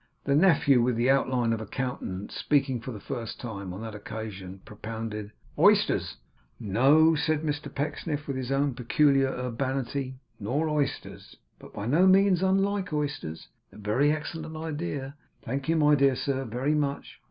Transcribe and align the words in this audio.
The 0.23 0.33
nephew 0.33 0.81
with 0.81 0.95
the 0.95 1.11
outline 1.11 1.53
of 1.53 1.61
a 1.61 1.67
countenance, 1.67 2.35
speaking 2.35 2.81
for 2.81 2.91
the 2.91 2.99
first 2.99 3.39
and 3.43 3.51
last 3.51 3.55
time 3.59 3.71
on 3.71 3.81
that 3.81 3.93
occasion, 3.93 4.59
propounded 4.65 5.31
'Oysters.' 5.59 6.17
'No,' 6.59 7.13
said 7.13 7.43
Mr 7.43 7.71
Pecksniff, 7.71 8.25
with 8.25 8.35
his 8.35 8.51
own 8.51 8.73
peculiar 8.73 9.27
urbanity, 9.27 10.15
'nor 10.39 10.67
oysters. 10.69 11.37
But 11.59 11.73
by 11.75 11.85
no 11.85 12.07
means 12.07 12.41
unlike 12.41 12.91
oysters; 12.91 13.47
a 13.71 13.77
very 13.77 14.11
excellent 14.11 14.57
idea; 14.57 15.13
thank 15.43 15.69
you, 15.69 15.75
my 15.75 15.93
dear 15.93 16.15
sir, 16.15 16.45
very 16.45 16.73
much. 16.73 17.19